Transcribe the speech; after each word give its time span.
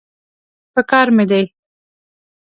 پکار 0.73 1.07
مې 1.15 1.25
دی. 1.31 1.43